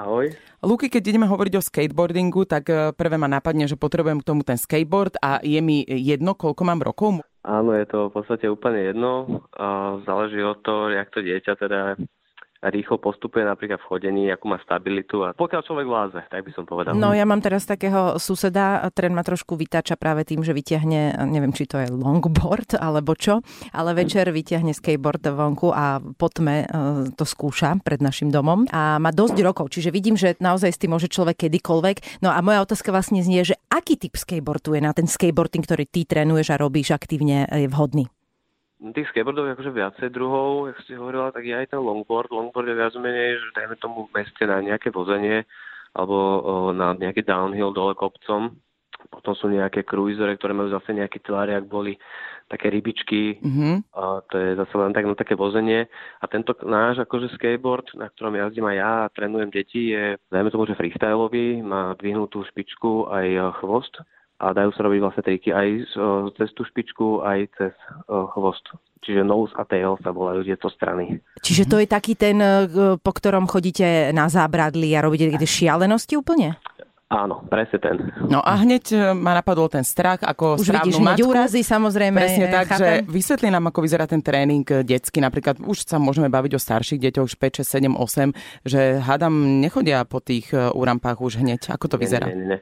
[0.00, 0.32] Ahoj.
[0.64, 4.40] Luky, keď ideme hovoriť o skateboardingu, tak e, prvé ma napadne, že potrebujem k tomu
[4.40, 7.20] ten skateboard a je mi jedno, koľko mám rokov?
[7.44, 9.44] Áno, je to v podstate úplne jedno.
[10.08, 11.80] Záleží od toho, jak to dieťa teda
[12.60, 16.68] rýchlo postupuje napríklad v chodení, akú má stabilitu a pokiaľ človek vláze, tak by som
[16.68, 16.92] povedal.
[16.92, 21.56] No ja mám teraz takého suseda, ten ma trošku vytáča práve tým, že vyťahne, neviem
[21.56, 23.40] či to je longboard alebo čo,
[23.72, 26.66] ale večer vyťahne skateboard vonku a po tme e,
[27.16, 30.92] to skúša pred našim domom a má dosť rokov, čiže vidím, že naozaj s tým
[30.92, 32.20] môže človek kedykoľvek.
[32.20, 35.88] No a moja otázka vlastne znie, že aký typ skateboardu je na ten skateboarding, ktorý
[35.88, 38.10] ty trénuješ a robíš aktívne, je vhodný?
[38.80, 42.32] Tých skateboardov je akože viacej druhov, jak si hovorila, tak je aj ten longboard.
[42.32, 45.44] Longboard je viac menej, že dajme tomu v meste na nejaké vozenie
[45.92, 46.16] alebo
[46.72, 48.56] na nejaký downhill dole kopcom.
[49.12, 52.00] Potom sú nejaké cruisery, ktoré majú zase nejaký tvar, ak boli
[52.48, 53.36] také rybičky.
[53.44, 53.74] Mm-hmm.
[53.92, 55.84] A to je zase len tak na také vozenie.
[56.20, 60.48] A tento náš akože skateboard, na ktorom jazdím aj ja a trénujem deti, je, dajme
[60.48, 64.00] tomu, že freestyleový, má dvihnutú špičku aj chvost
[64.40, 65.68] a dajú sa robiť vlastne triky aj
[66.40, 67.74] cez tú špičku, aj cez
[68.08, 68.64] chvost.
[69.00, 71.24] Čiže nose a tail sa volajú tieto strany.
[71.40, 72.68] Čiže to je taký ten, e,
[73.00, 76.60] po ktorom chodíte na zábradli a robíte šialenosti úplne?
[77.10, 77.98] Áno, presne ten.
[78.30, 82.22] No a hneď e, ma napadol ten strach, ako Už vidíš, hneď úrazy, samozrejme.
[82.22, 83.02] Presne tak, chápem.
[83.02, 85.18] že vysvetlí nám, ako vyzerá ten tréning e, detský.
[85.18, 89.58] Napríklad už sa môžeme baviť o starších deťoch, už 5, 6, 7, 8, že hádam
[89.58, 91.74] nechodia po tých e, úrampách už hneď.
[91.74, 92.30] Ako to vyzerá?
[92.30, 92.60] Nie, nie, nie.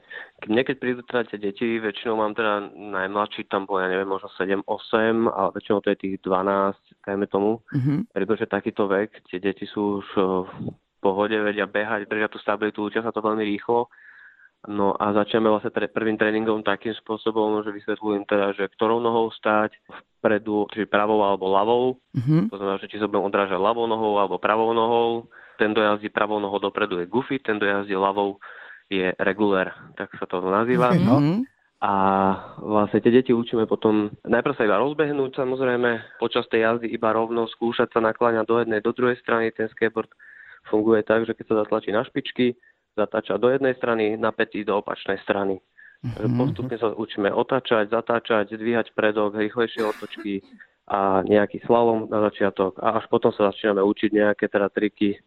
[0.49, 4.33] Mne keď prídu teda tie deti, väčšinou mám teda najmladší, tam bol, ja neviem, možno
[4.33, 7.61] 7, 8, ale väčšinou to je tých 12, dajme tomu.
[7.69, 8.17] Mm-hmm.
[8.17, 10.19] Pretože takýto vek, tie deti sú už v
[11.05, 13.93] pohode, vedia behať, držia tú stabilitu, učia sa to veľmi rýchlo
[14.67, 19.31] No a začneme vlastne tre- prvým tréningom takým spôsobom, že vysvetľujem teda, že ktorou nohou
[19.31, 19.79] stať,
[20.19, 21.85] vpredu, či pravou alebo ľavou.
[22.19, 22.51] Mm-hmm.
[22.51, 25.31] To znamená, že či sa budem odrážať ľavou nohou alebo pravou nohou.
[25.63, 28.43] Ten, kto jazdí pravou nohou dopredu je goofy, ten, kto jazdí ľavou
[28.91, 30.91] je regular, tak sa to nazýva.
[30.91, 31.47] Mm-hmm.
[31.79, 31.93] A
[32.59, 37.47] vlastne tie deti učíme potom najprv sa iba rozbehnúť samozrejme, počas tej jazdy iba rovno
[37.47, 39.55] skúšať sa nakláňať do jednej, do druhej strany.
[39.55, 40.11] Ten skateboard
[40.67, 42.59] funguje tak, že keď sa zatlačí na špičky,
[42.99, 45.63] zatáča do jednej strany, napätý do opačnej strany.
[46.03, 46.39] Mm-hmm.
[46.39, 50.43] Postupne sa učíme otáčať, zatáčať, dvíhať predok, rýchlejšie otočky
[50.91, 52.79] a nejaký slalom na začiatok.
[52.83, 55.19] A až potom sa začíname učiť nejaké teda triky.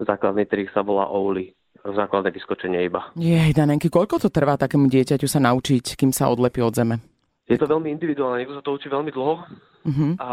[0.00, 1.52] Základný trik sa volá Ouli
[1.84, 3.08] základné vyskočenie iba.
[3.14, 6.98] Jej, Danenky, koľko to trvá takému dieťaťu sa naučiť, kým sa odlepí od zeme?
[7.48, 9.34] Je to veľmi individuálne, niekto sa to učí veľmi dlho.
[9.88, 10.12] Uh-huh.
[10.20, 10.28] A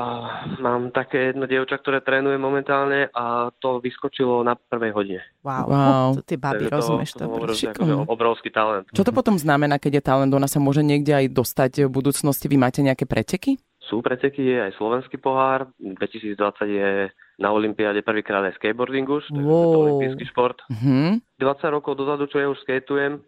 [0.60, 5.22] mám také jedno dievča, ktoré trénuje momentálne a to vyskočilo na prvej hodine.
[5.48, 6.10] Wow, wow.
[6.12, 7.24] to ty babi, rozumieš to.
[7.24, 8.92] to, to obrovský talent.
[8.92, 10.32] Čo to potom znamená, keď je talent?
[10.36, 12.52] Ona sa môže niekde aj dostať v budúcnosti?
[12.52, 13.56] Vy máte nejaké preteky?
[13.86, 15.72] Sú preteky, je aj slovenský pohár.
[15.80, 16.36] 2020
[16.68, 16.90] je
[17.40, 19.62] na Olympiáde prvýkrát aj skateboardingu, takže wow.
[19.62, 20.58] to je olimpijský šport.
[20.68, 21.22] Uh-huh.
[21.40, 23.22] 20 rokov dozadu, čo ja už skateujem,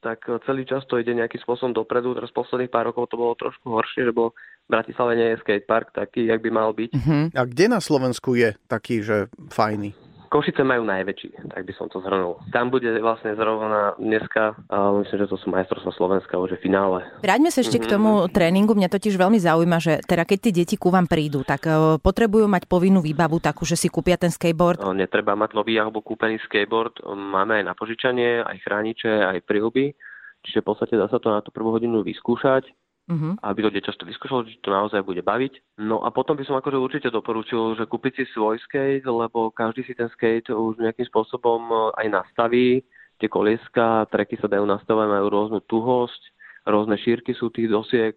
[0.00, 2.16] tak e, celý čas to ide nejakým spôsobom dopredu.
[2.16, 4.32] Teraz posledných pár rokov to bolo trošku horšie, že bol
[4.68, 6.90] v Bratislave nie je skatepark taký, jak by mal byť.
[6.92, 7.24] Uh-huh.
[7.32, 9.96] A kde na Slovensku je taký, že fajný?
[10.28, 12.36] Košice majú najväčší, tak by som to zhrnul.
[12.52, 17.00] Tam bude vlastne zrovna dneska, ale myslím, že to sú majstrovstvá Slovenska, už je finále.
[17.24, 17.88] Vráťme sa ešte mm-hmm.
[17.88, 18.28] k tomu mhm.
[18.30, 18.72] tréningu.
[18.76, 22.44] Mňa totiž veľmi zaujíma, že teda keď tí deti ku vám prídu, tak uh, potrebujú
[22.44, 24.84] mať povinnú výbavu takú, že si kúpia ten skateboard?
[24.84, 27.00] No, netreba mať nový alebo kúpený skateboard.
[27.08, 29.96] Máme aj na požičanie, aj chrániče, aj príhuby.
[30.44, 32.68] Čiže v podstate dá sa to na tú prvú hodinu vyskúšať
[33.08, 33.34] uh-huh.
[33.40, 35.80] aby to dieťa vyskúšalo, či to naozaj bude baviť.
[35.80, 39.82] No a potom by som akože určite doporučil, že kúpiť si svoj skate, lebo každý
[39.88, 42.84] si ten skate už nejakým spôsobom e, aj nastaví.
[43.18, 46.22] Tie kolieska, treky sa dajú nastavať, majú rôznu tuhosť,
[46.68, 48.14] rôzne šírky sú tých dosiek,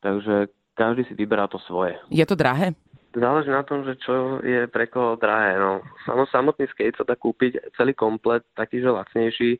[0.00, 1.98] takže každý si vyberá to svoje.
[2.08, 2.72] Je to drahé?
[3.12, 5.58] Záleží na tom, že čo je pre koho drahé.
[5.58, 5.84] No,
[6.32, 9.50] samotný skate sa dá kúpiť celý komplet, taký, že lacnejší,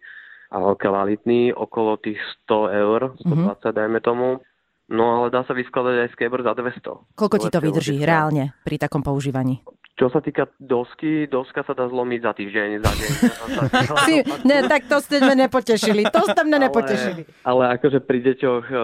[0.52, 3.72] ale kvalitný, okolo tých 100 eur, 120 mm-hmm.
[3.72, 4.28] dajme tomu.
[4.88, 7.12] No ale dá sa vyskladať aj skateboard za 200.
[7.12, 9.60] Koľko ti to vydrží reálne pri takom používaní?
[9.98, 13.10] Čo sa týka dosky, doska sa dá zlomiť za týždeň, za deň.
[14.08, 17.22] si, ne, tak to ste mňa nepotešili, to ste mňa nepotešili.
[17.44, 18.78] Ale, ale akože pri deťoch eh,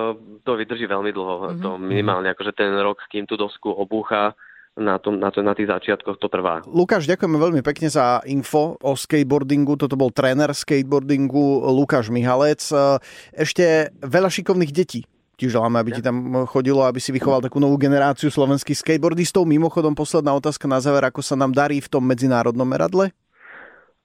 [0.45, 1.63] to vydrží veľmi dlho, mm-hmm.
[1.63, 4.37] to minimálne, akože ten rok, kým tú dosku obúcha,
[4.75, 6.67] na, tom, na, to, na tých začiatkoch to trvá.
[6.67, 9.79] Lukáš, ďakujeme veľmi pekne za info o skateboardingu.
[9.79, 12.59] Toto bol tréner skateboardingu Lukáš Mihalec.
[12.75, 12.99] Eh,
[13.39, 17.75] ešte veľa šikovných detí ti želáme, aby ti tam chodilo, aby si vychoval takú novú
[17.77, 19.45] generáciu slovenských skateboardistov.
[19.45, 23.11] Mimochodom, posledná otázka na záver, ako sa nám darí v tom medzinárodnom meradle?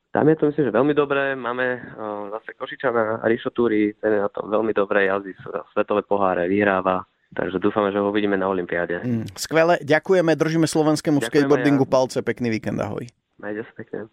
[0.09, 1.37] Tam je to myslím, že veľmi dobré.
[1.37, 5.37] Máme uh, zase Košičana Rišo Túry, ten je na tom veľmi dobré, jazdí
[5.73, 7.05] svetové poháre, vyhráva.
[7.29, 9.05] Takže dúfame, že ho uvidíme na Olympiáde.
[9.05, 11.91] Mm, skvelé, ďakujeme, držíme slovenskému Ďakujeme skateboardingu ja.
[11.93, 13.05] palce, pekný víkend, ahoj.
[13.37, 14.09] Majde sa pekne.